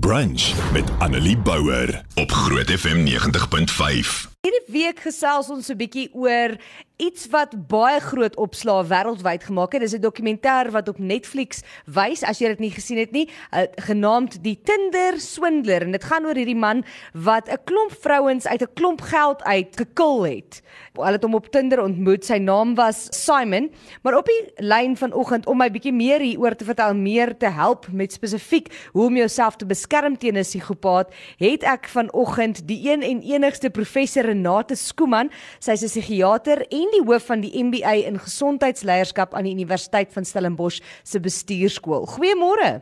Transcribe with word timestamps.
Brunch 0.00 0.72
met 0.72 0.90
Annelie 0.98 1.36
Bouwer 1.38 2.04
op 2.14 2.30
Groot 2.30 2.70
FM 2.70 3.04
90.5. 3.04 4.30
Hierdie 4.40 4.64
week 4.66 5.00
gesels 5.04 5.50
ons 5.50 5.68
'n 5.68 5.76
bietjie 5.76 6.08
oor 6.14 6.56
iets 7.02 7.26
wat 7.32 7.54
baie 7.70 7.98
groot 8.00 8.36
opslaa 8.38 8.84
wêreldwyd 8.86 9.46
gemaak 9.48 9.74
het. 9.74 9.82
Dis 9.82 9.94
'n 9.94 10.04
dokumentêr 10.04 10.70
wat 10.70 10.88
op 10.88 10.98
Netflix 10.98 11.62
wys 11.86 12.22
as 12.22 12.38
jy 12.38 12.48
dit 12.48 12.58
nie 12.58 12.70
gesien 12.70 12.98
het 12.98 13.12
nie, 13.12 13.28
uh, 13.50 13.66
genaamd 13.76 14.42
Die 14.42 14.58
Tinder 14.62 15.20
Swindler 15.20 15.82
en 15.82 15.92
dit 15.92 16.04
gaan 16.04 16.26
oor 16.26 16.34
hierdie 16.34 16.58
man 16.58 16.84
wat 17.12 17.48
'n 17.48 17.58
klomp 17.64 17.92
vrouens 18.00 18.46
uit 18.46 18.62
'n 18.62 18.74
klomp 18.74 19.00
geld 19.00 19.42
uit 19.42 19.76
gekil 19.76 20.22
het. 20.22 20.62
Hulle 20.94 21.12
het 21.12 21.22
hom 21.22 21.34
op 21.34 21.50
Tinder 21.50 21.82
ontmoet. 21.82 22.24
Sy 22.24 22.36
naam 22.36 22.74
was 22.74 23.08
Simon, 23.10 23.70
maar 24.02 24.16
op 24.16 24.26
die 24.26 24.52
lyn 24.56 24.96
vanoggend 24.96 25.46
om 25.46 25.56
my 25.56 25.70
bietjie 25.70 25.92
meer 25.92 26.20
hieroor 26.20 26.54
te 26.54 26.64
vertel, 26.64 26.94
meer 26.94 27.36
te 27.36 27.46
help 27.46 27.86
met 27.92 28.12
spesifiek 28.12 28.90
hoe 28.92 29.06
om 29.06 29.16
jouself 29.16 29.56
te 29.56 29.66
beskerm 29.66 30.18
teen 30.18 30.36
'n 30.36 30.42
psigopaat, 30.42 31.12
het 31.36 31.62
ek 31.62 31.88
vanoggend 31.88 32.66
die 32.68 32.90
een 32.90 33.02
en 33.02 33.22
enigste 33.22 33.70
professor 33.70 34.24
Renate 34.24 34.74
Skooman, 34.74 35.30
sy's 35.58 35.82
'n 35.82 35.86
psigiater 35.86 36.66
en 36.68 36.91
die 36.92 37.02
hoof 37.06 37.26
van 37.26 37.40
die 37.40 37.52
MBA 37.64 37.92
in 38.08 38.18
gesondheidsleierskap 38.18 39.34
aan 39.34 39.48
die 39.48 39.54
Universiteit 39.54 40.12
van 40.12 40.24
Stellenbosch 40.24 40.80
se 41.02 41.20
bestuurskool. 41.20 42.06
Goeiemôre. 42.06 42.80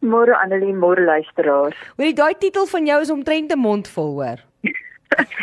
Môre 0.00 0.36
Annelie, 0.38 0.74
môre 0.74 1.02
luisteraars. 1.02 1.78
Hoorie, 1.96 2.14
daai 2.14 2.34
titel 2.38 2.66
van 2.70 2.86
jou 2.86 3.00
is 3.02 3.10
omtrent 3.10 3.52
'n 3.52 3.58
mond 3.58 3.88
vol, 3.88 4.12
hoor. 4.22 4.47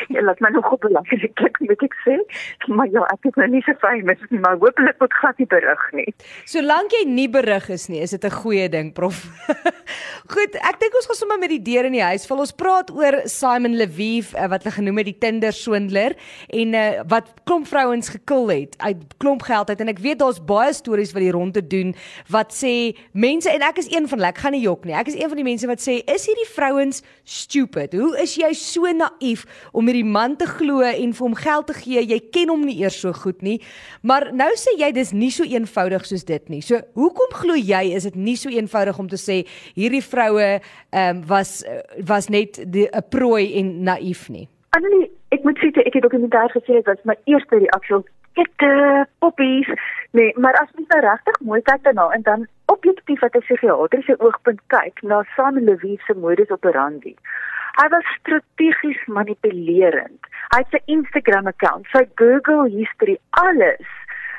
Jy 0.10 0.24
laat 0.28 0.42
my 0.44 0.52
nog 0.56 0.72
op 0.72 0.82
belangrik 0.86 1.34
klik 1.40 1.60
moet 1.60 1.84
ek 1.86 1.96
sê. 2.06 2.18
Maar 2.68 2.90
ja 2.94 3.06
ek 3.14 3.30
is 3.30 3.40
nou 3.40 3.48
nie 3.52 3.64
so 3.66 3.78
famous 3.82 4.22
nie 4.32 4.42
maar 4.44 4.58
hopelik 4.62 5.00
word 5.02 5.16
glad 5.20 5.40
nie 5.42 5.50
berig 5.52 5.86
nie. 5.98 6.08
Solank 6.50 6.96
jy 6.96 7.04
nie 7.10 7.28
berig 7.32 7.70
is 7.74 7.88
nie 7.92 8.02
is 8.06 8.16
dit 8.16 8.26
'n 8.26 8.38
goeie 8.42 8.70
ding 8.70 8.94
prof. 8.94 9.26
Goed 10.34 10.56
ek 10.62 10.80
dink 10.80 10.96
ons 10.96 11.08
gaan 11.10 11.20
sommer 11.22 11.40
met 11.40 11.50
die 11.50 11.62
deur 11.62 11.86
in 11.86 11.98
die 11.98 12.04
huis 12.04 12.26
val. 12.28 12.44
Ons 12.46 12.56
praat 12.56 12.92
oor 12.92 13.22
Simon 13.26 13.76
Leviev 13.76 14.34
eh, 14.34 14.48
wat 14.50 14.64
hulle 14.64 14.76
genoem 14.76 15.02
het 15.02 15.10
die 15.12 15.20
Tinder 15.20 15.54
swindler 15.54 16.16
en 16.50 16.74
uh, 16.74 17.04
wat 17.12 17.32
klomp 17.46 17.68
vrouens 17.68 18.10
gekil 18.10 18.50
het 18.50 18.76
uit 18.82 19.04
klomp 19.18 19.42
geld 19.46 19.70
uit. 19.70 19.80
En 19.80 19.92
ek 19.92 20.02
weet 20.04 20.20
daar's 20.20 20.42
baie 20.42 20.74
stories 20.74 21.14
wat 21.16 21.24
die 21.24 21.34
rondte 21.34 21.62
doen 21.62 21.94
wat 22.34 22.54
sê 22.54 22.96
mense 23.12 23.50
en 23.52 23.66
ek 23.66 23.82
is 23.82 23.90
een 23.92 24.08
van 24.08 24.20
hulle 24.20 24.32
ek 24.34 24.42
gaan 24.44 24.56
nie 24.56 24.64
jok 24.66 24.86
nie. 24.86 24.96
Ek 24.98 25.12
is 25.12 25.18
een 25.18 25.30
van 25.32 25.40
die 25.42 25.48
mense 25.48 25.70
wat 25.70 25.84
sê 25.84 26.00
is 26.12 26.28
hierdie 26.30 26.50
vrouens 26.54 27.02
stupid? 27.24 27.94
Hoe 27.94 28.14
is 28.22 28.36
jy 28.40 28.52
so 28.58 28.90
naïef 28.92 29.46
om 29.72 29.86
hierdie 29.88 30.06
man 30.06 30.36
te 30.36 30.46
glo 30.46 30.82
en 30.82 31.14
vir 31.14 31.26
hom 31.26 31.36
geld 31.36 31.68
te 31.68 31.74
gee. 31.74 32.04
Jy 32.06 32.20
ken 32.32 32.50
hom 32.50 32.66
nie 32.66 32.78
eers 32.82 33.00
so 33.00 33.14
goed 33.14 33.42
nie. 33.42 33.60
Maar 34.02 34.32
nou 34.34 34.50
sê 34.60 34.76
jy 34.80 34.92
dis 34.96 35.14
nie 35.14 35.32
so 35.32 35.44
eenvoudig 35.44 36.06
soos 36.06 36.26
dit 36.26 36.50
nie. 36.50 36.62
So 36.62 36.82
hoekom 36.94 37.38
glo 37.42 37.56
jy 37.56 37.96
is 37.96 38.04
dit 38.04 38.16
nie 38.16 38.36
so 38.36 38.50
eenvoudig 38.50 39.00
om 39.00 39.08
te 39.12 39.20
sê 39.22 39.44
hierdie 39.76 40.04
vroue 40.04 40.50
ehm 40.56 41.18
um, 41.18 41.24
was 41.28 41.64
was 42.08 42.30
net 42.30 42.60
'n 42.60 42.90
prooi 43.10 43.58
en 43.60 43.84
naïef 43.84 44.30
nie? 44.30 44.48
Annelie, 44.70 45.12
ek 45.32 45.44
moet 45.44 45.58
sê 45.60 45.72
ek 45.86 45.94
het 45.94 46.04
dokumentêr 46.04 46.52
gesien 46.52 46.76
dit 46.76 46.86
was 46.86 47.04
my 47.04 47.16
eerste 47.26 47.56
reaksie 47.58 48.04
Kitte, 48.36 49.08
poppies. 49.20 49.68
Nee, 50.12 50.34
maar 50.38 50.54
as 50.54 50.68
mens 50.76 50.88
nou 50.88 51.02
regtig 51.02 51.40
mooi 51.40 51.62
kyk 51.62 51.84
daarna 51.84 52.10
en 52.16 52.22
dan 52.22 52.48
objektief 52.66 53.20
wat 53.20 53.36
'n 53.36 53.46
psigiatriese 53.46 54.16
oogpunt 54.20 54.62
kyk 54.68 55.02
na 55.02 55.24
Sam 55.36 55.60
Levy 55.60 55.98
se 56.06 56.14
modus 56.14 56.50
operandi. 56.50 57.16
Hy 57.76 57.88
was 57.92 58.08
strategies 58.22 59.02
manipulerend. 59.12 60.30
Hy 60.54 60.62
het 60.62 60.72
sy 60.72 60.80
Instagram 60.94 61.50
account, 61.52 61.90
sy 61.92 62.06
Google 62.16 62.70
history, 62.72 63.18
alles 63.42 63.90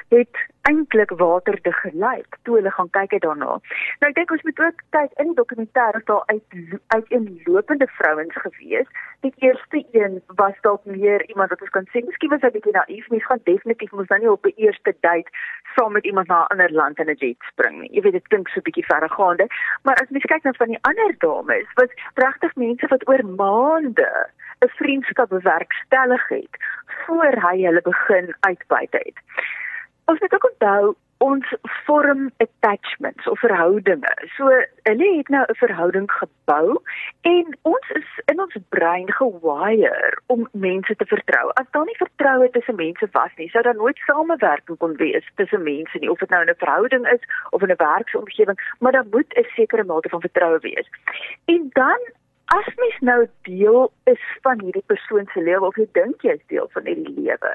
het 0.09 0.37
eintlik 0.67 1.11
waterde 1.11 1.73
gelyk 1.73 2.37
toe 2.43 2.57
hulle 2.57 2.71
gaan 2.71 2.91
kyk 2.91 3.15
daarna. 3.23 3.59
Nou 4.01 4.09
ek 4.11 4.17
dink 4.19 4.33
ons 4.35 4.45
moet 4.47 4.63
ook 4.65 4.83
kyk 4.97 5.13
in 5.23 5.31
die 5.31 5.39
dokumentêr 5.39 5.99
daar 6.11 6.25
uit 6.27 6.57
uit 6.95 7.13
in 7.19 7.29
lopende 7.45 7.87
vrouens 7.99 8.35
gewees. 8.45 8.89
Die 9.27 9.33
eerste 9.49 9.85
een 9.93 10.21
was 10.41 10.59
dalk 10.67 10.85
meer 10.85 11.23
iemand 11.29 11.51
wat 11.55 11.63
ons 11.63 11.75
kan 11.77 11.87
sê 11.93 12.03
miskien 12.07 12.33
was 12.35 12.43
hy 12.47 12.51
bietjie 12.57 12.75
naïef, 12.75 13.09
mens 13.11 13.27
gaan 13.27 13.43
definitief 13.45 13.93
mos 13.93 14.11
dan 14.11 14.21
nie 14.21 14.31
op 14.31 14.47
'n 14.47 14.57
eerste 14.57 14.95
date 15.01 15.31
saam 15.75 15.93
met 15.93 16.05
iemand 16.05 16.29
na 16.29 16.41
'n 16.43 16.51
ander 16.55 16.73
land 16.73 16.99
in 16.99 17.11
'n 17.11 17.19
jet 17.19 17.43
spring 17.51 17.81
nie. 17.81 17.93
Jy 17.93 18.03
weet 18.03 18.19
dit 18.19 18.29
klink 18.29 18.49
so 18.49 18.61
bietjie 18.61 18.87
verregaande, 18.87 19.47
maar 19.83 19.95
as 20.03 20.11
mens 20.11 20.25
kyk 20.25 20.43
na 20.43 20.53
van 20.53 20.69
die 20.75 20.83
ander 20.83 21.15
dames, 21.19 21.69
was 21.75 21.91
regtig 22.15 22.55
mense 22.55 22.87
wat 22.87 23.09
oor 23.09 23.25
maande 23.25 24.11
'n 24.65 24.69
vriendskap 24.69 25.29
bewerkstellig 25.29 26.29
het 26.29 26.55
voor 26.87 27.33
hy 27.47 27.57
hulle 27.63 27.83
begin 27.83 28.35
uitbuit 28.41 28.93
het. 28.93 29.19
Ons 30.07 30.21
moet 30.21 30.35
ook 30.35 30.51
onthou 30.51 30.95
ons 31.19 31.55
vorm 31.87 32.31
attachments 32.37 33.29
of 33.29 33.39
verhoudinge. 33.39 34.13
So 34.37 34.51
hulle 34.83 35.17
het 35.17 35.29
nou 35.29 35.45
'n 35.49 35.55
verhouding 35.55 36.13
gebou 36.13 36.83
en 37.21 37.59
ons 37.63 37.91
is 37.91 38.11
in 38.25 38.41
ons 38.41 38.57
brein 38.69 39.13
gewire 39.13 40.21
om 40.27 40.49
mense 40.53 40.97
te 40.97 41.07
vertrou. 41.07 41.51
As 41.55 41.71
daar 41.71 41.85
nie 41.85 41.97
vertroue 41.97 42.51
tussen 42.51 42.77
mense 42.77 43.09
was 43.13 43.31
nie, 43.37 43.49
sou 43.49 43.63
daar 43.63 43.75
nooit 43.75 43.97
samewerking 43.97 44.79
kon 44.79 44.97
wees 44.97 45.25
tussen 45.35 45.63
mense 45.63 45.99
nie, 45.99 46.11
of 46.11 46.19
dit 46.19 46.29
nou 46.29 46.43
in 46.43 46.49
'n 46.49 46.65
verhouding 46.65 47.07
is 47.07 47.23
of 47.51 47.63
in 47.63 47.71
'n 47.71 47.77
werksomgewing, 47.77 48.59
maar 48.79 48.93
daar 48.93 49.11
moet 49.11 49.35
'n 49.35 49.47
sekere 49.55 49.85
mate 49.85 50.09
van 50.09 50.21
vertroue 50.21 50.59
wees. 50.59 50.89
En 51.45 51.71
dan 51.73 52.01
as 52.55 52.69
mens 52.77 52.99
nou 53.01 53.29
deel 53.49 53.93
is 54.05 54.23
van 54.43 54.61
hierdie 54.61 54.85
persoon 54.87 55.27
se 55.33 55.41
lewe 55.43 55.67
of 55.67 55.77
jy 55.81 55.89
dink 55.99 56.23
jy 56.23 56.37
is 56.39 56.47
deel 56.53 56.69
van 56.75 56.87
hierdie 56.87 57.15
lewe 57.17 57.55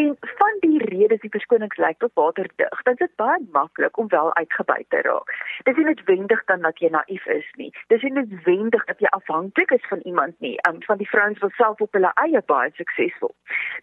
en 0.00 0.14
van 0.40 0.60
die 0.64 0.78
redes 0.88 1.20
die 1.24 1.32
verskonings 1.34 1.76
lyk 1.76 1.98
tot 2.00 2.14
waterdig 2.14 2.82
dan 2.88 2.96
is 2.96 3.02
dit 3.04 3.16
baie 3.20 3.40
maklik 3.52 3.98
om 3.98 4.08
wel 4.08 4.34
uitgebuit 4.34 4.86
te 4.88 5.00
raak. 5.00 5.34
Dis 5.64 5.76
nie 5.76 5.84
noodwendig 5.84 6.44
dan 6.44 6.60
dat 6.60 6.78
jy 6.78 6.88
naïef 6.90 7.26
is 7.26 7.48
nie. 7.56 7.70
Dis 7.92 8.02
nie 8.02 8.12
noodwendig 8.12 8.84
dat 8.84 8.98
jy 8.98 9.10
afhanklik 9.16 9.70
is 9.76 9.86
van 9.88 10.00
iemand 10.08 10.34
nie. 10.40 10.56
Um, 10.68 10.80
van 10.88 10.98
die 10.98 11.08
vrouens 11.08 11.38
wat 11.44 11.52
self 11.58 11.80
op 11.80 11.92
hulle 11.92 12.12
eie 12.24 12.42
baie 12.52 12.72
suksesvol. 12.78 13.34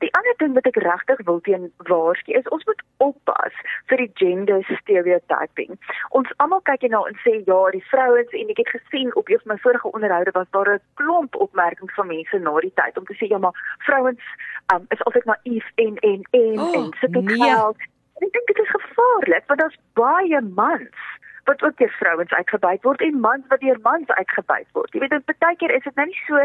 Die 0.03 0.11
ander 0.19 0.35
ding 0.41 0.53
wat 0.57 0.69
ek 0.69 0.79
regtig 0.83 1.21
wil 1.29 1.41
teen 1.45 1.69
waarsku 1.89 2.33
is 2.39 2.49
ons 2.55 2.65
moet 2.69 2.83
oppas 3.05 3.61
vir 3.91 4.03
die 4.03 4.11
gender 4.21 4.65
stereotyping. 4.81 5.77
Ons 6.17 6.33
almal 6.43 6.63
kyk 6.69 6.87
nou 6.91 7.03
en 7.09 7.17
sê 7.23 7.37
ja 7.45 7.59
die 7.75 7.83
vrouens 7.91 8.35
en 8.41 8.53
ek 8.53 8.63
het 8.63 8.73
gesien 8.75 9.13
op 9.15 9.29
een 9.29 9.41
van 9.43 9.55
my 9.55 9.59
vorige 9.63 9.91
onderhoude 9.91 10.33
was 10.33 10.46
daar 10.51 10.73
'n 10.73 10.81
klomp 10.93 11.35
opmerkings 11.35 11.93
van 11.93 12.07
mense 12.07 12.37
na 12.37 12.59
die 12.59 12.73
tyd 12.75 12.97
om 12.97 13.05
te 13.05 13.13
sê 13.13 13.27
ja 13.27 13.37
maar 13.37 13.77
vrouens 13.77 14.23
um, 14.73 14.85
is 14.87 15.03
altyd 15.03 15.25
naïef 15.25 15.65
en 15.75 15.95
en 15.95 16.21
en 16.31 16.59
oh, 16.59 16.75
en 16.75 16.93
sit 16.99 17.15
op 17.15 17.23
nee. 17.23 17.37
geld. 17.37 17.77
Ek 18.17 18.31
dink 18.33 18.47
dit 18.47 18.59
is 18.59 18.75
gevaarlik 18.79 19.43
want 19.47 19.59
daar's 19.59 19.79
baie 19.93 20.41
mans 20.41 20.97
wat 21.47 21.63
ook 21.63 21.77
deur 21.77 21.95
vrouens 21.99 22.31
uitgebuit 22.31 22.81
word 22.83 23.01
en 23.01 23.19
mans 23.19 23.45
wat 23.47 23.59
deur 23.59 23.79
mans 23.81 24.07
uitgebuit 24.07 24.67
word. 24.71 24.93
Jy 24.93 24.99
weet 24.99 25.15
dit 25.15 25.39
baie 25.43 25.55
keer 25.55 25.73
is 25.75 25.85
dit 25.87 25.95
nou 25.95 26.07
nie 26.09 26.19
so 26.25 26.43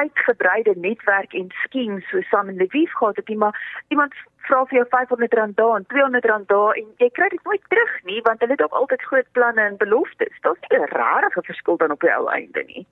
uitgebreide 0.00 0.74
netwerk 0.76 1.32
en 1.40 1.48
skema 1.64 2.00
so 2.10 2.20
saam 2.28 2.52
in 2.52 2.60
Lviv 2.60 2.92
gehad 2.98 3.16
het 3.16 3.32
nie, 3.32 3.38
maar 3.44 3.56
iemand 3.88 4.16
vra 4.48 4.64
vir 4.68 4.78
jou 4.78 4.86
R500 4.88 5.54
daar 5.60 5.76
en 5.78 5.86
R200 5.88 6.46
daar 6.52 6.80
en 6.80 6.90
jy 7.04 7.08
kry 7.18 7.28
dit 7.32 7.44
nooit 7.48 7.64
terug 7.74 7.94
nie 8.10 8.20
want 8.28 8.44
hulle 8.44 8.56
het 8.58 8.64
ook 8.66 8.80
altyd 8.82 9.06
groot 9.10 9.30
planne 9.38 9.68
en 9.70 9.80
beloftes. 9.84 10.40
Daar's 10.40 10.68
'n 10.68 10.90
rare 10.96 11.30
verskil 11.32 11.76
dan 11.76 11.96
op 11.96 12.00
die 12.00 12.14
ou 12.14 12.28
einde 12.28 12.64
nie. 12.66 12.86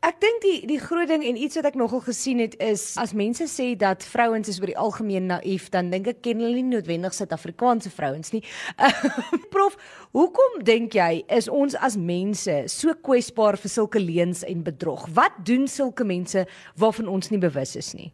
Ek 0.00 0.16
dink 0.16 0.38
die 0.40 0.60
die 0.64 0.78
groot 0.80 1.10
ding 1.10 1.20
en 1.28 1.36
iets 1.36 1.58
wat 1.58 1.66
ek 1.68 1.74
nogal 1.76 2.00
gesien 2.00 2.38
het 2.40 2.54
is 2.64 2.94
as 3.00 3.10
mense 3.12 3.44
sê 3.52 3.74
dat 3.76 4.04
vrouens 4.08 4.48
is 4.48 4.56
oor 4.62 4.70
die 4.70 4.78
algemeen 4.80 5.26
naïef, 5.28 5.66
dan 5.74 5.90
dink 5.92 6.06
ek 6.08 6.22
ken 6.24 6.40
hulle 6.40 6.56
nie 6.56 6.70
noodwendig 6.70 7.12
Suid-Afrikaanse 7.12 7.92
vrouens 7.92 8.32
nie. 8.32 8.40
Prof, 9.52 9.76
hoekom 10.16 10.62
dink 10.64 10.96
jy 10.96 11.20
is 11.36 11.50
ons 11.52 11.76
as 11.76 11.98
mense 12.00 12.54
so 12.72 12.94
kwesbaar 12.96 13.60
vir 13.60 13.74
sulke 13.74 14.00
leuns 14.00 14.40
en 14.48 14.64
bedrog? 14.64 15.04
Wat 15.20 15.36
doen 15.44 15.68
sulke 15.68 16.08
mense 16.08 16.46
waarvan 16.80 17.12
ons 17.12 17.28
nie 17.28 17.42
bewus 17.44 17.76
is 17.76 17.92
nie? 17.92 18.08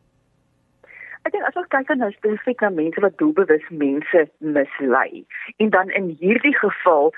Ek 1.23 1.37
dink 1.37 1.47
as 1.47 1.63
ons 1.63 1.71
kyk 1.71 1.95
na 2.03 2.11
spesifieke 2.19 2.73
mense 2.75 2.99
wat 3.07 3.15
doelbewus 3.23 3.71
mense 3.71 4.27
mislei 4.43 5.23
en 5.63 5.71
dan 5.71 5.95
in 5.95 6.11
hierdie 6.19 6.55
geval 6.59 7.15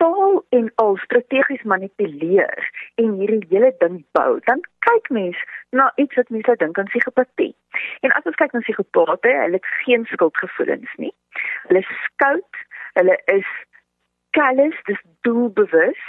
totaal 0.00 0.44
en 0.48 0.72
al 0.74 0.96
strategies 0.96 1.62
manipuleer 1.62 2.70
en 2.94 3.12
hierdie 3.20 3.46
hele 3.48 3.74
ding 3.78 4.04
bou, 4.16 4.40
dan 4.44 4.60
kyk 4.86 5.08
mens 5.08 5.38
na 5.70 5.92
iets 5.96 6.14
wat 6.14 6.28
mense 6.28 6.56
dink 6.56 6.78
aan 6.78 6.88
psigopatie. 6.92 7.54
En 8.00 8.12
as 8.16 8.28
ons 8.28 8.38
kyk 8.40 8.52
na 8.52 8.64
psigopate, 8.64 9.34
hulle 9.42 9.60
het 9.60 9.74
geen 9.84 10.06
skuldgevoelens 10.12 10.94
nie. 10.96 11.12
Hulle 11.68 11.84
skout, 12.04 12.64
hulle 12.98 13.18
is 13.34 13.50
callous, 14.36 14.78
dis 14.86 15.02
doelbewus 15.26 16.02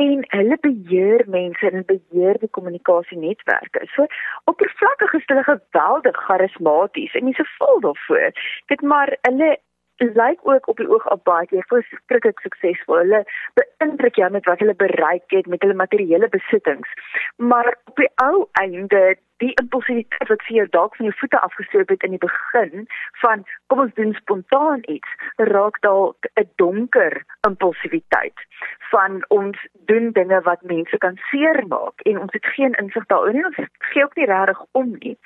en 0.00 0.24
hulle 0.36 0.56
beheer 0.60 1.24
mense 1.32 1.70
en 1.70 1.86
beheer 1.88 2.38
die 2.38 2.50
kommunikasienetwerke. 2.56 3.86
So 3.94 4.06
oppervlakkig 4.50 5.14
is 5.18 5.28
hulle 5.32 5.46
geweldig 5.48 6.18
charismaties 6.26 7.14
en 7.14 7.30
mense 7.30 7.46
voel 7.56 7.80
daarvoor. 7.88 8.42
Dit 8.72 8.82
maar 8.82 9.16
hulle 9.28 9.56
lyk 9.96 10.40
ook 10.42 10.68
op 10.68 10.76
die 10.76 10.88
oog 10.88 11.10
op 11.10 11.24
baie 11.24 11.46
keer 11.46 11.64
verskriklik 11.68 12.40
suksesvol. 12.40 12.96
Hulle 13.02 13.24
beïndruk 13.54 14.16
jou 14.16 14.30
met 14.30 14.44
wat 14.44 14.58
hulle 14.58 14.74
bereik 14.74 15.30
het 15.36 15.46
met 15.46 15.62
hulle 15.62 15.74
materiële 15.74 16.28
besittings. 16.28 16.88
Maar 17.36 17.76
op 17.84 17.96
die 17.96 18.10
ou 18.14 18.46
einde 18.52 19.16
die 19.42 19.52
impulsiwiteit 19.60 20.28
wat 20.28 20.42
vir 20.46 20.56
jou 20.56 20.66
dalk 20.76 20.96
van 20.96 21.08
jou 21.08 21.14
voete 21.20 21.40
afgesloop 21.40 21.88
het 21.88 22.06
in 22.06 22.14
die 22.16 22.22
begin 22.22 22.86
van 23.22 23.44
kom 23.66 23.82
ons 23.84 23.94
doen 23.98 24.14
spontaan 24.14 24.82
iets, 24.96 25.10
raak 25.36 25.80
dalk 25.86 26.28
'n 26.40 26.48
donker 26.62 27.22
impulsiwiteit 27.48 28.46
van 28.90 29.24
ons 29.28 29.58
doen 29.90 30.12
dinge 30.12 30.40
wat 30.40 30.62
mense 30.62 30.98
kan 30.98 31.18
seermaak 31.30 32.00
en 32.00 32.18
ons 32.18 32.32
het 32.32 32.46
geen 32.46 32.74
insig 32.82 33.06
daaroor 33.06 33.32
nie. 33.32 33.44
Ons 33.44 33.60
gee 33.78 34.04
ook 34.04 34.16
nie 34.16 34.26
regtig 34.26 34.64
om 34.72 34.96
nie. 34.98 35.18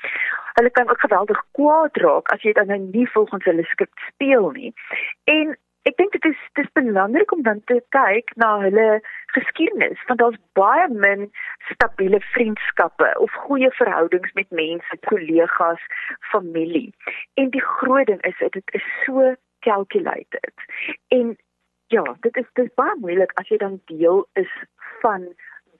Hulle 0.54 0.70
kan 0.70 0.90
ook 0.90 1.00
geweldig 1.00 1.42
kwaad 1.52 1.96
raak 1.96 2.32
as 2.32 2.42
jy 2.42 2.52
dan 2.52 2.66
nou 2.66 2.78
nie 2.78 3.08
volgens 3.10 3.44
hulle 3.44 3.64
skrip 3.64 3.92
speel 4.08 4.50
nie. 4.50 4.72
En 5.24 5.56
ek 5.88 5.96
dink 5.96 6.12
dit 6.16 6.26
is 6.28 6.40
dis 6.58 6.68
belangrik 6.76 7.32
om 7.32 7.42
dan 7.46 7.60
te 7.70 7.78
kyk 7.96 8.32
na 8.42 8.48
hulle 8.64 8.86
geskiedenis 9.36 10.00
want 10.08 10.20
daar's 10.22 10.40
baie 10.58 10.86
min 11.04 11.28
stabiele 11.70 12.20
vriendskappe 12.34 13.10
of 13.24 13.36
goeie 13.46 13.70
verhoudings 13.80 14.32
met 14.38 14.50
mense, 14.50 14.98
kollegas, 15.08 15.84
familie. 16.32 16.92
En 17.40 17.52
die 17.56 17.64
groot 17.64 18.10
ding 18.10 18.20
is 18.28 18.36
dit 18.38 18.74
is 18.80 18.88
so 19.04 19.34
calculated. 19.66 20.66
En 21.08 21.36
ja, 21.94 22.04
dit 22.20 22.36
is 22.36 22.48
dis 22.60 22.72
baie 22.80 22.96
moeilik 23.00 23.32
as 23.40 23.48
jy 23.48 23.60
dan 23.64 23.80
deel 23.92 24.26
is 24.42 24.52
van 25.00 25.24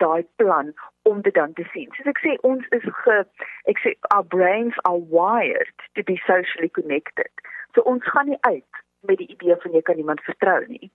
daai 0.03 0.25
plan 0.41 0.73
om 1.11 1.23
dit 1.23 1.35
dan 1.35 1.53
te 1.53 1.67
sien. 1.73 1.89
Soos 1.97 2.13
ek 2.15 2.21
sê, 2.25 2.37
ons 2.49 2.65
is 2.77 2.85
ge 3.05 3.21
ek 3.71 3.81
sê 3.85 3.97
our 4.15 4.25
brains 4.25 4.77
are 4.89 5.01
wired 5.13 5.89
to 5.99 6.05
be 6.11 6.17
socially 6.25 6.71
connected. 6.81 7.49
So 7.75 7.85
ons 7.85 8.07
gaan 8.09 8.33
nie 8.33 8.41
uit 8.49 8.85
met 9.01 9.19
die 9.19 9.29
idee 9.29 9.57
van 9.63 9.73
jy 9.73 9.83
kan 9.83 9.97
niemand 9.97 10.21
vertrou 10.27 10.65
nie. 10.69 10.91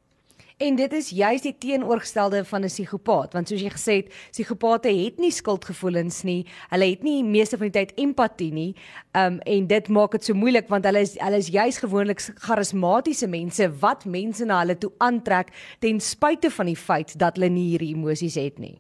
En 0.58 0.76
dit 0.76 0.94
is 0.94 1.10
juis 1.10 1.42
die 1.42 1.56
teenoorgestelde 1.58 2.46
van 2.46 2.62
'n 2.62 2.72
psigopaat, 2.72 3.34
want 3.34 3.48
soos 3.48 3.62
jy 3.62 3.70
gesê 3.70 3.94
het, 4.02 4.14
psigopate 4.32 4.88
het 4.88 5.18
nie 5.18 5.32
skuldgevoelens 5.32 6.24
nie. 6.24 6.46
Hulle 6.70 6.90
het 6.90 7.04
nie 7.04 7.24
meeste 7.24 7.58
van 7.58 7.70
die 7.70 7.80
tyd 7.80 7.94
empatie 7.96 8.52
nie. 8.52 8.76
Um 9.12 9.40
en 9.40 9.68
dit 9.68 9.88
maak 9.88 10.12
dit 10.12 10.24
so 10.24 10.34
moeilik 10.34 10.68
want 10.68 10.86
hulle 10.86 11.00
is 11.00 11.20
hulle 11.20 11.38
is 11.38 11.48
juis 11.48 11.78
gewoonlik 11.78 12.20
charismatiese 12.20 13.28
mense 13.28 13.72
wat 13.80 14.06
mense 14.06 14.46
na 14.46 14.60
hulle 14.60 14.78
toe 14.78 14.92
aantrek 14.98 15.48
ten 15.80 16.00
spyte 16.00 16.52
van 16.52 16.66
die 16.66 16.78
feit 16.78 17.20
dat 17.20 17.36
hulle 17.36 17.50
nie 17.50 17.70
hierdie 17.70 17.96
emosies 17.96 18.36
het 18.36 18.60
nie. 18.60 18.80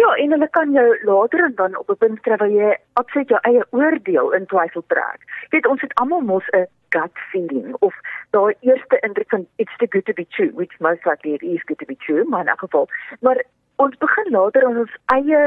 Ja, 0.00 0.10
en 0.22 0.30
hulle 0.30 0.48
kan 0.50 0.72
jou 0.72 0.88
later 1.04 1.54
dan 1.54 1.78
op 1.78 1.90
'n 1.90 1.96
punt 2.02 2.20
kry 2.20 2.36
waar 2.36 2.50
jy 2.50 2.76
absoluut 2.92 3.28
jou 3.28 3.40
eie 3.42 3.64
oordeel 3.70 4.32
in 4.32 4.46
twyfel 4.46 4.84
trek. 4.86 5.20
Jy 5.42 5.48
weet 5.50 5.66
ons 5.66 5.80
het 5.80 5.94
almal 5.94 6.20
mos 6.20 6.46
'n 6.56 6.66
gut 6.90 7.18
feeling 7.30 7.74
of 7.78 7.94
daai 8.30 8.54
eerste 8.60 8.98
indruk 9.06 9.28
van 9.28 9.46
it's 9.56 9.76
too 9.76 9.90
good 9.90 10.04
to 10.04 10.12
be 10.12 10.26
true 10.36 10.50
which 10.54 10.74
most 10.78 11.04
likely 11.04 11.34
it 11.34 11.42
is 11.42 11.62
good 11.66 11.78
to 11.78 11.86
be 11.86 11.96
true 12.06 12.24
maar 12.24 12.40
in 12.40 12.52
elk 12.52 12.58
geval 12.58 12.88
maar 13.20 13.44
ons 13.76 13.96
begin 13.96 14.30
later 14.30 14.66
aan 14.66 14.78
ons 14.84 14.96
eie 15.14 15.42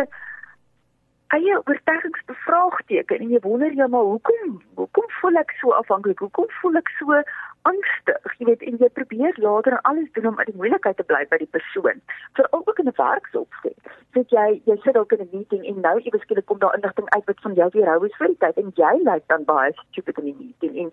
eie 1.28 1.60
oortuigings 1.66 2.26
bevraagteken 2.26 3.20
en 3.20 3.30
jy 3.30 3.40
wonder 3.42 3.74
ja, 3.74 3.88
maar 3.88 4.08
hoekom 4.14 4.62
hoekom 4.80 5.10
voel 5.20 5.42
ek 5.42 5.52
so 5.60 5.76
afhanklik 5.82 6.20
hoekom 6.20 6.50
voel 6.62 6.80
ek 6.82 6.92
so 7.00 7.22
angstig 7.70 8.38
jy 8.40 8.48
weet 8.50 8.64
en 8.68 8.78
jy 8.82 8.90
probeer 8.98 9.38
later 9.46 9.80
alles 9.90 10.12
doen 10.16 10.28
om 10.32 10.40
uit 10.40 10.50
die 10.52 10.60
moeilikheid 10.60 10.98
te 10.98 11.06
bly 11.08 11.22
by 11.32 11.40
die 11.42 11.50
persoon. 11.56 12.02
Veral 12.40 12.64
ook 12.68 12.80
in 12.80 12.88
'n 12.92 12.98
werksopset. 12.98 13.92
Sit 14.14 14.30
jy 14.30 14.62
jy 14.66 14.78
sit 14.84 14.98
ook 14.98 15.12
in 15.12 15.22
'n 15.26 15.30
meeting 15.32 15.66
en 15.66 15.82
nou 15.82 16.00
iewers 16.00 16.24
skielik 16.24 16.46
kom 16.46 16.60
daar 16.60 16.76
inligting 16.76 17.10
uit 17.10 17.26
wat 17.26 17.42
van 17.42 17.54
jou 17.54 17.70
weer 17.74 17.88
hou 17.88 18.06
is 18.06 18.16
vir 18.18 18.28
die 18.28 18.38
tyd 18.38 18.58
en 18.58 18.72
jy 18.76 18.94
lyk 19.04 19.28
dan 19.28 19.44
baie 19.44 19.72
stupid 19.74 20.18
in 20.18 20.26
die 20.26 20.40
meeting 20.40 20.78
en 20.78 20.92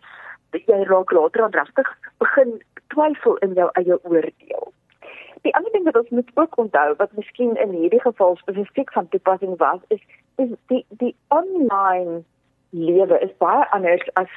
jy 0.52 0.82
raak 0.84 1.10
later 1.10 1.42
aan 1.42 1.58
regtig 1.60 1.88
begin 2.18 2.62
twyfel 2.88 3.36
in 3.36 3.54
jou 3.54 3.68
eie 3.72 4.04
oordeel. 4.04 4.72
Die 5.42 5.54
ander 5.54 5.72
ding 5.72 5.84
wat 5.84 5.96
ons 5.96 6.10
moet 6.10 6.30
ook 6.34 6.56
onthou 6.58 6.94
wat 6.96 7.12
miskien 7.12 7.56
in 7.56 7.70
hierdie 7.70 8.00
geval 8.00 8.36
spesifiek 8.36 8.92
van 8.92 9.08
toepassing 9.08 9.56
was 9.56 9.80
is 9.88 10.02
is 10.36 10.50
die 10.66 10.84
die 10.88 11.14
online 11.28 12.22
lewe 12.70 13.18
is 13.20 13.36
baie 13.38 13.70
anders 13.70 14.08
as 14.14 14.28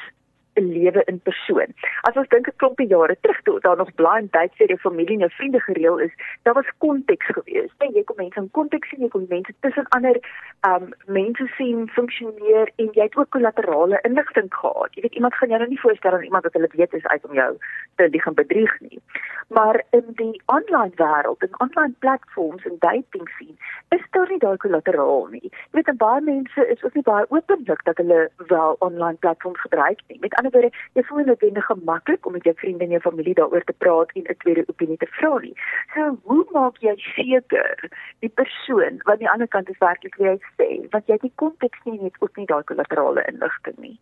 lewe 0.53 1.03
in 1.05 1.19
persoon. 1.19 1.73
As 2.01 2.15
ons 2.15 2.27
dink 2.29 2.47
'n 2.47 2.55
klompie 2.57 2.87
jare 2.87 3.17
terug 3.21 3.41
toe 3.41 3.59
daar 3.59 3.77
nog 3.77 3.93
blind 3.95 4.31
dates 4.31 4.57
vir 4.57 4.67
jou 4.67 4.77
familie 4.77 5.13
en 5.13 5.25
jou 5.25 5.31
vriende 5.31 5.59
gereël 5.59 5.99
is, 5.99 6.13
daar 6.43 6.53
was 6.53 6.77
konteks 6.77 7.25
gewees. 7.25 7.71
Nee, 7.79 7.91
jy 7.93 8.03
kom 8.03 8.15
mense 8.17 8.39
in 8.39 8.51
konteks 8.51 8.89
sien, 8.89 9.01
jy 9.01 9.09
kom 9.09 9.25
mense 9.29 9.53
tussen 9.59 9.87
ander 9.89 10.19
um 10.67 10.93
mense 11.07 11.47
sien 11.57 11.89
funksioneer 11.89 12.71
en 12.75 12.89
jy 12.93 13.03
het 13.03 13.15
ook 13.15 13.29
kollaterale 13.29 13.99
inligting 14.01 14.53
gehad. 14.53 14.93
Jy 14.95 15.01
weet 15.01 15.15
iemand 15.15 15.35
gaan 15.35 15.49
jou 15.49 15.59
nou 15.59 15.69
nie 15.69 15.79
voorstel 15.79 16.13
aan 16.13 16.23
iemand 16.23 16.43
wat 16.43 16.53
hulle 16.53 16.69
weet 16.71 16.93
is 16.93 17.05
uit 17.05 17.25
om 17.25 17.33
jou 17.33 17.57
te 17.95 18.09
lieg 18.09 18.25
en 18.25 18.33
bedrieg 18.33 18.79
nie. 18.79 18.99
Maar 19.47 19.83
in 19.89 20.05
die 20.15 20.41
online 20.45 20.95
wêreld 20.95 21.41
en 21.45 21.59
online 21.59 21.93
platforms 21.99 22.65
en 22.65 22.75
dating 22.79 23.29
sien, 23.37 23.57
is 23.89 24.05
daar 24.11 24.22
daai 24.43 24.57
kollateraal 24.63 25.27
nie. 25.31 25.49
Jy 25.49 25.79
weet 25.79 25.91
baie 26.03 26.21
mense 26.21 26.67
is 26.75 26.83
ook 26.83 26.97
nie 26.99 27.05
baie 27.07 27.25
openlik 27.29 27.83
dat 27.89 27.97
hulle 28.01 28.19
wel 28.51 28.75
online 28.87 29.19
platforms 29.25 29.61
gebruik 29.65 30.03
nie. 30.07 30.19
Met 30.25 30.35
ander 30.39 30.53
woorde, 30.55 30.71
jy 30.97 31.03
voel 31.09 31.25
net 31.31 31.41
nie 31.41 31.65
gemaklik 31.67 32.25
om 32.25 32.37
met 32.37 32.47
jou 32.49 32.55
vriende 32.61 32.87
en 32.87 32.95
jou 32.95 33.01
familie 33.07 33.35
daaroor 33.39 33.65
te 33.69 33.77
praat 33.85 34.11
en 34.15 34.27
'n 34.29 34.39
tweede 34.45 34.63
opinie 34.67 34.97
te 34.97 35.09
vra 35.17 35.37
nie. 35.39 35.55
So, 35.93 36.17
hoe 36.23 36.45
maak 36.51 36.77
jy 36.81 36.95
seker 37.15 37.89
die 38.19 38.33
persoon 38.41 39.01
wat 39.03 39.13
aan 39.13 39.23
die 39.25 39.29
ander 39.29 39.47
kant 39.47 39.69
is 39.69 39.77
werklik 39.77 40.15
wie 40.15 40.29
hy 40.29 40.37
sê, 40.57 40.69
want 40.91 41.07
jy 41.07 41.13
het 41.13 41.21
die 41.21 41.37
konteks 41.43 41.79
nie 41.85 42.01
net 42.01 42.15
ook 42.19 42.37
nie 42.37 42.45
daai 42.45 42.63
kollaterale 42.63 43.23
inligting 43.27 43.77
nie. 43.77 43.99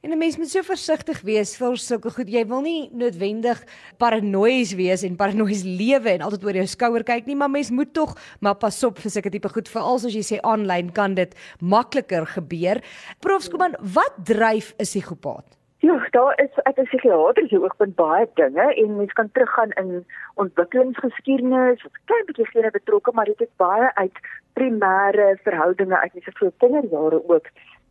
En 0.00 0.10
'n 0.10 0.18
mens 0.18 0.36
moet 0.36 0.48
so 0.48 0.62
versigtig 0.62 1.20
wees 1.20 1.56
vir 1.56 1.76
sulke 1.76 2.10
goed. 2.10 2.28
Jy 2.30 2.46
wil 2.46 2.60
nie 2.60 2.88
noodwendig 2.92 3.58
paranoïes 3.98 4.74
wees 4.74 5.02
en 5.02 5.16
paranoïes 5.16 5.64
lewe 5.64 6.10
en 6.10 6.20
altyd 6.20 6.44
oor 6.44 6.58
jou 6.60 6.66
skouer 6.66 7.02
kyk 7.02 7.26
nie, 7.26 7.34
maar 7.36 7.50
mens 7.50 7.70
moet 7.70 7.92
tog 7.92 8.14
maar 8.40 8.54
pas 8.54 8.84
op 8.84 8.98
vir 8.98 9.10
sulke 9.10 9.30
tipe 9.30 9.48
goed, 9.48 9.68
veral 9.68 9.94
as 9.94 10.14
jy 10.14 10.22
sê 10.22 10.40
aanlyn 10.40 10.92
kan 10.92 11.14
dit 11.14 11.34
makliker 11.60 12.26
gebeur. 12.26 12.78
Prof 13.18 13.42
Skuman, 13.42 13.74
wat 13.80 14.14
dryf 14.24 14.74
'n 14.78 14.84
psigopaat? 14.84 15.58
Ja, 15.80 16.06
daar 16.10 16.42
is 16.42 16.54
uit 16.62 16.78
'n 16.78 16.84
psigiatriese 16.84 17.62
oogpunt 17.62 17.96
baie 17.96 18.28
dinge 18.34 18.74
en 18.74 18.96
mens 18.96 19.12
kan 19.12 19.30
teruggaan 19.32 19.70
in 19.70 20.06
ontwikkelingsgeskiedenis, 20.34 21.82
wat 21.82 21.98
klein 22.04 22.24
bietjie 22.26 22.46
gene 22.46 22.70
betrokke, 22.70 23.10
maar 23.14 23.24
dit 23.24 23.38
het 23.38 23.56
baie 23.56 23.94
uit 23.94 24.16
primêre 24.52 25.38
verhoudinge 25.42 25.98
uit 25.98 26.12
die 26.12 26.22
vroeë 26.22 26.52
kinderjare 26.58 27.28
ook 27.28 27.46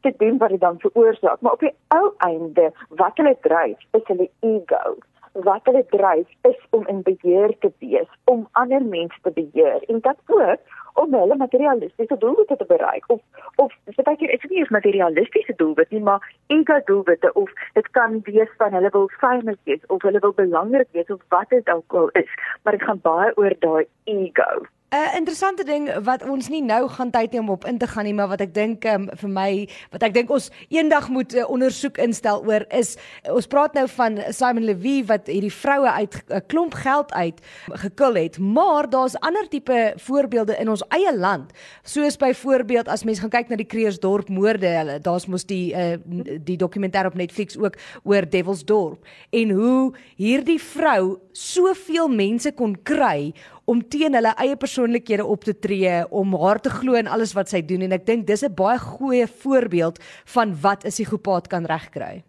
te 0.07 0.13
doen 0.17 0.37
wat 0.37 0.49
dit 0.49 0.59
dan 0.59 0.79
veroorsaak. 0.79 1.41
Maar 1.41 1.51
op 1.51 1.59
die 1.59 1.75
ou 1.87 2.13
einde, 2.17 2.71
wat 2.89 3.17
hulle 3.19 3.37
dryf, 3.41 3.77
is 3.91 4.03
hulle 4.03 4.29
ego. 4.39 4.95
Wat 5.31 5.69
hulle 5.69 5.85
dryf 5.89 6.27
is 6.41 6.59
om 6.69 6.87
in 6.87 7.01
beheer 7.01 7.53
te 7.59 7.71
wees, 7.79 8.09
om 8.23 8.47
ander 8.51 8.83
mense 8.83 9.19
te 9.21 9.31
beheer. 9.31 9.83
En 9.87 9.99
dit 10.01 10.19
ook 10.25 10.59
om 10.97 11.13
hulle 11.13 11.35
materialistiese 11.37 12.17
doelwitte 12.17 12.55
te 12.57 12.65
bereik. 12.67 13.03
Of 13.07 13.21
of 13.55 13.73
baie 13.95 14.17
keer 14.17 14.33
is 14.33 14.41
dit 14.41 14.51
nie 14.51 14.63
'n 14.63 14.77
materialistiese 14.77 15.53
doelwit 15.55 15.89
nie 15.89 16.01
maar 16.01 16.33
ego 16.47 16.79
doelwitte. 16.85 17.33
Of 17.33 17.51
dit 17.73 17.89
kan 17.97 18.19
wees 18.23 18.49
van 18.57 18.73
hulle 18.73 18.89
wil 18.89 19.09
famous 19.19 19.59
wees 19.63 19.85
of 19.87 20.01
hulle 20.01 20.19
wil 20.19 20.33
belangrik 20.33 20.87
wees 20.91 21.13
of 21.17 21.21
wat 21.27 21.49
dit 21.49 21.69
ook 21.69 21.93
al 21.93 22.09
is. 22.09 22.31
Maar 22.63 22.73
dit 22.73 22.83
gaan 22.83 22.99
baie 23.01 23.37
oor 23.37 23.53
daai 23.59 23.85
ego 24.03 24.65
'n 24.87 24.95
uh, 24.95 25.15
interessante 25.17 25.63
ding 25.63 25.89
wat 26.03 26.23
ons 26.23 26.47
nie 26.47 26.61
nou 26.63 26.85
gaan 26.87 27.09
tyd 27.11 27.33
hê 27.35 27.39
om 27.39 27.49
op 27.51 27.65
in 27.67 27.77
te 27.77 27.87
gaan 27.87 28.05
nie, 28.07 28.13
maar 28.15 28.29
wat 28.31 28.39
ek 28.39 28.53
dink 28.55 28.85
um, 28.87 29.09
vir 29.19 29.29
my 29.29 29.49
wat 29.91 30.03
ek 30.07 30.13
dink 30.15 30.29
ons 30.31 30.45
eendag 30.71 31.09
moet 31.11 31.33
uh, 31.35 31.43
ondersoek 31.51 31.97
instel 31.99 32.39
oor 32.47 32.63
is 32.71 32.93
uh, 32.95 33.33
ons 33.35 33.49
praat 33.51 33.75
nou 33.75 33.83
van 33.97 34.15
Simon 34.31 34.63
Levy 34.63 35.01
wat 35.09 35.27
hierdie 35.27 35.51
vroue 35.51 35.91
uit 35.91 36.15
'n 36.15 36.37
uh, 36.37 36.39
klomp 36.47 36.77
geld 36.79 37.11
uit 37.11 37.41
gekil 37.83 38.15
het, 38.15 38.39
maar 38.39 38.87
daar's 38.87 39.19
ander 39.19 39.49
tipe 39.49 39.93
voorbeelde 39.97 40.55
in 40.55 40.69
ons 40.69 40.83
eie 40.95 41.11
land. 41.17 41.51
Soos 41.83 42.15
byvoorbeeld 42.15 42.87
as 42.87 43.03
mens 43.03 43.19
gaan 43.19 43.35
kyk 43.35 43.49
na 43.49 43.59
die 43.59 43.67
Kreersdorp 43.67 44.29
moorde, 44.29 44.71
hulle 44.71 44.99
daar's 45.03 45.27
mos 45.27 45.43
die 45.43 45.75
uh, 45.75 45.99
die 46.39 46.55
dokumentêr 46.55 47.11
op 47.11 47.19
Netflix 47.19 47.57
ook 47.57 47.75
oor 48.03 48.23
Devil's 48.23 48.63
Dorp 48.63 49.03
en 49.35 49.51
hoe 49.51 49.91
hierdie 50.15 50.61
vrou 50.63 51.19
soveel 51.33 52.07
mense 52.07 52.51
kon 52.55 52.79
kry 52.83 53.33
om 53.67 53.81
teen 53.91 54.15
hulle 54.15 54.31
eie 54.39 54.55
persoonlikhede 54.55 55.25
op 55.27 55.43
te 55.43 55.53
tree, 55.59 55.99
om 56.15 56.35
haar 56.39 56.61
te 56.63 56.71
glo 56.71 56.95
in 56.95 57.09
alles 57.11 57.33
wat 57.35 57.51
sy 57.51 57.59
doen 57.67 57.83
en 57.83 57.95
ek 57.97 58.05
dink 58.07 58.27
dis 58.27 58.43
'n 58.43 58.55
baie 58.55 58.79
goeie 58.79 59.27
voorbeeld 59.27 59.99
van 60.35 60.55
wat 60.61 60.85
'n 60.85 60.93
psigopaat 60.95 61.47
kan 61.47 61.65
regkry. 61.65 62.23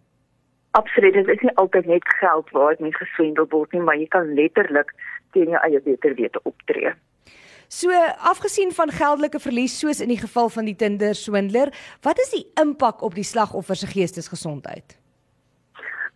Absoluut, 0.71 1.13
dit 1.13 1.27
is 1.27 1.41
nie 1.41 1.55
altyd 1.55 1.85
net 1.85 2.03
geld 2.19 2.49
waar 2.51 2.75
dit 2.75 2.95
geswendel 2.95 3.47
word 3.49 3.71
nie, 3.71 3.81
maar 3.81 3.95
jy 3.95 4.07
kan 4.07 4.33
letterlik 4.33 4.93
teen 5.31 5.49
jou 5.49 5.61
eie 5.63 5.81
beter 5.81 6.15
wete 6.15 6.39
optree. 6.43 6.93
So, 7.67 7.89
afgesien 8.17 8.71
van 8.71 8.89
geldelike 8.89 9.39
verlies 9.39 9.79
soos 9.79 10.01
in 10.01 10.09
die 10.09 10.17
geval 10.17 10.49
van 10.49 10.65
die 10.65 10.75
Tinder 10.75 11.15
swindler, 11.15 11.69
wat 12.01 12.19
is 12.19 12.29
die 12.29 12.45
impak 12.61 13.01
op 13.01 13.15
die 13.15 13.23
slagoffer 13.23 13.75
se 13.75 13.87
geestesgesondheid? 13.87 14.97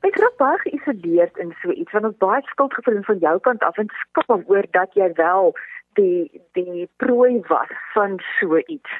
Ek 0.04 0.18
raak 0.20 0.34
baie 0.36 0.60
geïsoleerd 0.66 1.38
in 1.40 1.54
so 1.62 1.72
iets 1.72 1.92
want 1.96 2.10
ons 2.10 2.18
baie 2.20 2.42
skuldgevoel 2.52 3.04
van 3.08 3.22
jou 3.24 3.38
kant 3.48 3.62
af 3.64 3.78
en 3.80 3.92
skaam 4.00 4.42
oor 4.52 4.66
dat 4.76 4.98
jy 5.00 5.08
wel 5.20 5.54
die 6.00 6.42
die 6.58 6.88
prooi 7.04 7.40
was 7.48 7.72
van 7.94 8.18
so 8.40 8.60
iets. 8.66 8.98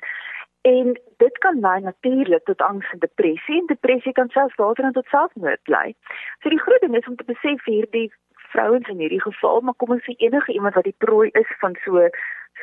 En 0.64 0.94
dit 1.24 1.38
kan 1.44 1.60
lei 1.60 1.80
natuurlik 1.84 2.46
tot 2.48 2.62
angs 2.62 2.92
en 2.96 3.04
depressie 3.04 3.60
en 3.60 3.68
depressie 3.68 4.14
kan 4.20 4.30
selfs 4.30 4.58
later 4.58 4.92
tot 4.92 5.12
selfmoord 5.12 5.74
lei. 5.76 5.96
So 6.40 6.50
die 6.50 6.62
groot 6.66 6.86
ding 6.86 6.96
is 6.96 7.08
om 7.12 7.20
te 7.20 7.28
besef 7.28 7.68
hierdie 7.68 8.08
vrouens 8.54 8.88
in 8.88 9.04
hierdie 9.04 9.22
geval, 9.22 9.60
maar 9.62 9.76
kom 9.82 9.92
ons 9.98 10.08
sê 10.08 10.16
enige 10.18 10.56
iemand 10.56 10.80
wat 10.80 10.88
die 10.88 11.02
prooi 11.04 11.30
is 11.44 11.52
van 11.60 11.76
so 11.84 12.08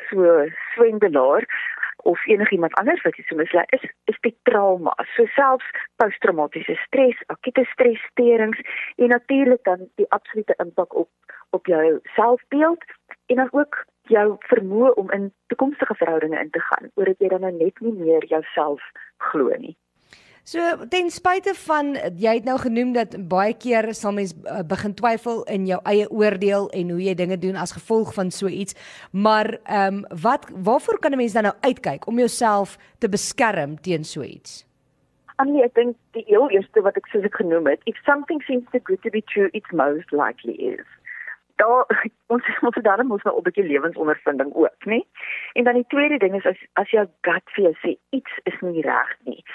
so 0.09 0.33
swendelaar 0.73 1.45
of 2.03 2.25
enigiemand 2.27 2.73
anders 2.79 3.01
wat 3.01 3.15
jy 3.15 3.23
so 3.27 3.35
mislei 3.35 3.65
is 3.77 3.85
is 4.11 4.19
die 4.25 4.35
trauma. 4.49 4.93
So 5.15 5.25
selfs 5.35 5.67
posttraumatiese 6.01 6.75
stres, 6.85 7.19
akute 7.33 7.65
stressterings 7.73 8.59
en 8.95 9.13
natuurlik 9.15 9.63
dan 9.63 9.87
die 9.95 10.09
absolute 10.09 10.55
impak 10.57 10.95
op 10.95 11.09
op 11.51 11.65
jou 11.65 11.99
selfbeeld 12.15 12.83
en 13.25 13.35
dan 13.35 13.49
ook 13.51 13.85
jou 14.01 14.35
vermoë 14.39 14.93
om 14.93 15.11
in 15.11 15.33
toekomstige 15.47 15.95
verhoudinge 15.95 16.39
in 16.39 16.49
te 16.49 16.59
gaan, 16.59 16.89
oor 16.93 17.05
dit 17.05 17.19
jy 17.19 17.27
dan 17.27 17.43
nou 17.45 17.51
net 17.57 17.79
nie 17.79 17.93
meer 17.93 18.25
jouself 18.25 18.83
glo 19.17 19.55
nie. 19.57 19.75
So 20.43 20.59
ten 20.89 21.11
spyte 21.13 21.53
van 21.67 21.93
jy 22.17 22.31
het 22.39 22.47
nou 22.49 22.57
genoem 22.57 22.95
dat 22.95 23.13
baie 23.29 23.53
keer 23.53 23.91
sal 23.93 24.15
mens 24.17 24.33
uh, 24.33 24.63
begin 24.65 24.95
twyfel 24.97 25.43
in 25.45 25.67
jou 25.69 25.77
eie 25.85 26.07
oordeel 26.09 26.65
en 26.73 26.89
hoe 26.89 27.01
jy 27.03 27.13
dinge 27.15 27.37
doen 27.37 27.59
as 27.61 27.75
gevolg 27.77 28.13
van 28.17 28.31
so 28.33 28.49
iets. 28.49 28.73
Maar 29.13 29.59
ehm 29.63 30.01
um, 30.01 30.19
wat 30.23 30.49
waarvoor 30.49 30.99
kan 30.99 31.13
'n 31.13 31.17
mens 31.17 31.33
dan 31.33 31.43
nou 31.43 31.55
uitkyk 31.61 32.07
om 32.07 32.17
jouself 32.17 32.77
te 32.97 33.09
beskerm 33.09 33.81
teen 33.81 34.03
so 34.03 34.21
iets? 34.21 34.65
Annie, 35.35 35.63
ek 35.63 35.73
dink 35.73 35.95
die 36.11 36.23
heel 36.25 36.49
eerste 36.49 36.81
wat 36.81 36.97
ek 36.97 37.05
soos 37.07 37.23
ek 37.23 37.35
genoem 37.35 37.67
het, 37.67 37.81
if 37.83 37.97
something 38.05 38.41
seems 38.41 38.65
too 38.71 38.81
good 38.83 39.01
to 39.01 39.09
be 39.09 39.21
true, 39.21 39.49
it's 39.53 39.71
most 39.71 40.11
likely 40.11 40.53
is. 40.53 40.85
Daar 41.55 41.85
ons 42.33 42.43
ons 42.61 42.75
het 42.75 42.83
dan 42.83 43.07
mos 43.07 43.23
nou 43.23 43.37
'n 43.37 43.43
bietjie 43.43 43.63
lewensondervinding 43.63 44.53
ook, 44.53 44.85
nê? 44.85 45.05
En 45.53 45.63
dan 45.63 45.73
die 45.73 45.87
tweede 45.87 46.17
ding 46.17 46.35
is 46.35 46.45
as 46.45 46.57
as 46.73 46.89
jou 46.89 47.05
gut 47.21 47.45
vir 47.53 47.63
jou 47.63 47.75
sê 47.85 47.97
iets 48.09 48.31
is 48.43 48.57
nie 48.61 48.81
reg 48.81 49.17
nie 49.23 49.45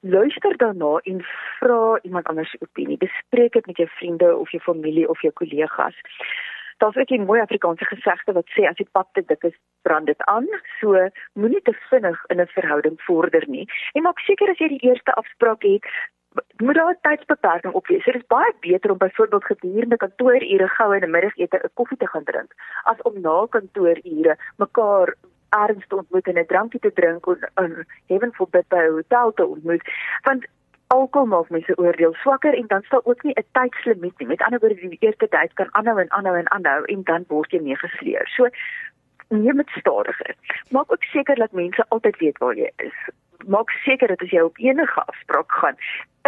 luister 0.00 0.56
daarna 0.56 0.98
en 1.02 1.24
vra 1.58 1.98
iemand 2.02 2.26
anders 2.26 2.50
se 2.50 2.60
opinie. 2.60 2.96
Bespreek 2.96 3.52
dit 3.52 3.66
met 3.66 3.76
jou 3.76 3.88
vriende 3.88 4.36
of 4.36 4.50
jou 4.50 4.62
familie 4.62 5.08
of 5.08 5.20
jou 5.22 5.32
kollegas. 5.32 5.94
Daar's 6.78 6.96
ook 6.96 7.10
'n 7.10 7.24
mooi 7.24 7.40
Afrikaanse 7.40 7.84
gesegde 7.84 8.32
wat 8.32 8.46
sê 8.46 8.68
as 8.68 8.76
die 8.76 8.88
pap 8.92 9.08
te 9.12 9.22
dik 9.26 9.42
is, 9.42 9.58
brand 9.82 10.06
dit 10.06 10.24
aan. 10.24 10.46
So 10.80 11.08
moenie 11.32 11.62
te 11.62 11.72
vinnig 11.90 12.24
in 12.26 12.40
'n 12.40 12.46
verhouding 12.46 13.00
vorder 13.00 13.44
nie. 13.48 13.68
En 13.92 14.02
maak 14.02 14.18
seker 14.18 14.48
as 14.48 14.58
jy 14.58 14.68
die 14.68 14.88
eerste 14.88 15.12
afspraak 15.12 15.62
het, 15.62 15.84
moet 16.56 16.74
daar 16.74 16.90
'n 16.90 16.98
tydsbeperking 17.00 17.74
op 17.74 17.86
wees. 17.86 18.04
Dit 18.04 18.14
is 18.14 18.26
baie 18.26 18.52
beter 18.60 18.90
om 18.90 18.98
byvoorbeeld 18.98 19.44
gedurende 19.44 19.96
kantoorure 19.96 20.68
gou 20.68 20.94
in 20.94 21.00
die 21.00 21.10
middagete 21.10 21.60
'n 21.64 21.70
koffie 21.74 21.96
te 21.96 22.06
gaan 22.06 22.24
drink 22.24 22.52
as 22.82 23.02
om 23.02 23.20
na 23.20 23.46
kantoorure 23.48 24.36
mekaar 24.56 25.14
ergens 25.48 25.86
te 25.86 25.96
ontmoet 25.96 26.26
en 26.26 26.38
'n 26.38 26.46
drankie 26.46 26.80
te 26.80 26.92
drink 26.92 27.26
en 27.26 27.48
in 27.64 27.86
heaven 28.06 28.32
forbid 28.34 28.68
by 28.68 28.76
'n 28.76 28.92
hotel 28.92 29.32
te 29.32 29.46
ontmoet. 29.46 29.82
Want 30.22 30.46
alkohol 30.86 31.26
maak 31.26 31.50
mense 31.50 31.76
oordeel 31.76 32.14
swakker 32.14 32.54
en 32.54 32.66
dan 32.66 32.82
staan 32.82 33.04
ook 33.04 33.22
nie 33.22 33.34
'n 33.34 33.44
tydslimiet 33.52 34.18
nie. 34.18 34.28
Met 34.28 34.42
ander 34.42 34.60
woorde 34.60 34.74
die 34.74 34.96
eerste 35.00 35.28
tyd 35.28 35.52
kan 35.52 35.74
aanhou 35.74 36.00
en 36.00 36.10
aanhou 36.10 36.36
en 36.38 36.50
aanhou 36.50 36.84
en 36.84 37.02
dan 37.02 37.24
word 37.28 37.50
jy 37.50 37.60
meegesleer. 37.60 38.28
So 38.28 38.48
neem 39.28 39.56
dit 39.56 39.68
stadiger. 39.68 40.34
Maak 40.70 40.92
ook 40.92 41.02
seker 41.02 41.34
dat 41.34 41.52
mense 41.52 41.84
altyd 41.88 42.18
weet 42.18 42.38
waar 42.38 42.54
jy 42.54 42.70
is. 42.76 42.98
Maak 43.46 43.70
seker 43.70 44.08
dat 44.08 44.22
as 44.22 44.30
jy 44.30 44.40
op 44.40 44.58
enige 44.58 45.04
afspraak 45.04 45.52
gaan 45.52 45.76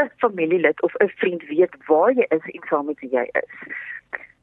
'n 0.00 0.10
familielid 0.16 0.82
of 0.82 0.94
'n 0.94 1.08
vriend 1.08 1.42
weet 1.42 1.76
waar 1.86 2.12
jy 2.12 2.26
is 2.28 2.44
en 2.44 2.62
saam 2.68 2.86
met 2.86 3.00
wie 3.00 3.10
jy 3.10 3.28
is. 3.32 3.52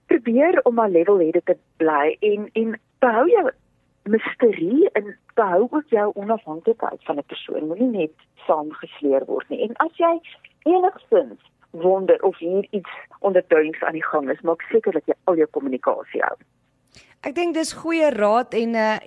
Probeer 0.05 0.60
om 0.63 0.79
'n 0.79 0.91
level-headed 0.91 1.46
te 1.46 1.57
bly 1.77 2.17
en 2.19 2.50
en 2.53 2.79
behou 3.00 3.29
jou 3.29 3.51
misterie 4.07 4.89
en 4.93 5.17
behou 5.35 5.67
ook 5.69 5.89
jou 5.89 6.11
onafhanklikheid 6.15 7.03
van 7.03 7.17
'n 7.17 7.23
persoon. 7.27 7.67
Moenie 7.67 7.91
net 7.97 8.13
saamgesleer 8.47 9.25
word 9.25 9.49
nie. 9.49 9.61
En 9.61 9.75
as 9.75 9.97
jy 9.97 10.19
enigstens 10.63 11.39
wonder 11.71 12.23
of 12.23 12.37
hier 12.37 12.67
iets 12.69 12.89
ondertuins 13.19 13.83
aan 13.83 13.93
die 13.93 14.05
gang 14.05 14.29
is, 14.29 14.41
maak 14.41 14.61
seker 14.61 14.91
dat 14.91 15.05
jy 15.05 15.13
al 15.23 15.35
jou 15.35 15.47
kommunikasie 15.51 16.21
hou. 16.21 16.37
Ek 17.21 17.35
dink 17.35 17.53
dis 17.53 17.73
goeie 17.73 18.09
raad 18.13 18.53
en 18.53 18.75
uh, 18.75 18.97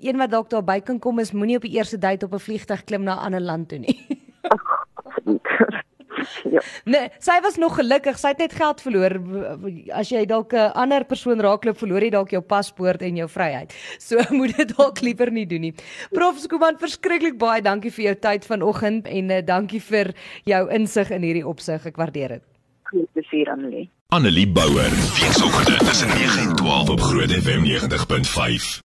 een 0.00 0.16
wat 0.16 0.30
dalk 0.30 0.50
daar 0.50 0.64
by 0.64 0.80
kan 0.80 0.98
kom 0.98 1.18
is 1.18 1.32
moenie 1.32 1.56
op 1.56 1.62
die 1.62 1.76
eerste 1.76 1.98
date 1.98 2.26
op 2.26 2.32
'n 2.32 2.46
vliegtuig 2.46 2.84
klim 2.84 3.02
na 3.02 3.14
'n 3.14 3.24
ander 3.26 3.40
land 3.40 3.68
toe 3.68 3.78
nie. 3.78 3.98
Ag, 4.54 4.86
ja. 6.54 6.62
Nee, 6.84 7.10
sy 7.18 7.38
was 7.44 7.58
nog 7.60 7.76
gelukkig. 7.78 8.18
Sy 8.18 8.32
het 8.34 8.42
net 8.44 8.56
geld 8.58 8.82
verloor. 8.84 9.16
As 9.96 10.12
jy 10.12 10.24
dalk 10.28 10.52
'n 10.52 10.72
ander 10.74 11.04
persoon 11.04 11.40
raakloop, 11.40 11.78
verloor 11.78 12.02
jy 12.02 12.10
dalk 12.14 12.30
jou 12.30 12.42
paspoort 12.42 13.02
en 13.02 13.16
jou 13.16 13.28
vryheid. 13.28 13.74
So 13.98 14.22
moet 14.38 14.56
dit 14.56 14.76
dalk 14.76 15.00
liewer 15.00 15.32
nie 15.32 15.46
doen 15.46 15.68
nie. 15.68 15.74
Prof 16.12 16.38
Skuman, 16.38 16.78
verskriklik 16.78 17.38
baie 17.38 17.62
dankie 17.62 17.90
vir 17.90 18.04
jou 18.04 18.14
tyd 18.14 18.44
vanoggend 18.44 19.06
en 19.06 19.30
uh, 19.30 19.42
dankie 19.42 19.80
vir 19.80 20.14
jou 20.44 20.64
insig 20.70 21.10
in 21.10 21.22
hierdie 21.22 21.46
opsig. 21.46 21.86
Ek 21.86 21.96
waardeer 21.96 22.38
dit. 22.38 22.44
Groot 22.88 23.08
plesier 23.12 23.50
Annelie. 23.52 23.88
Annelie 24.08 24.48
Bouwer. 24.48 24.90
Weekoggend 25.20 25.78
tussen 25.84 26.08
9 26.08 26.48
en 26.48 26.56
12 26.56 26.90
op 26.90 27.00
Groot 27.00 27.30
FM 27.30 27.64
90.5. 27.64 28.80